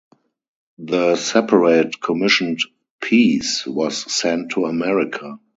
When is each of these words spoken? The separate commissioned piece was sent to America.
The 0.79 1.15
separate 1.15 2.01
commissioned 2.01 2.59
piece 3.01 3.67
was 3.67 4.11
sent 4.11 4.49
to 4.53 4.65
America. 4.65 5.37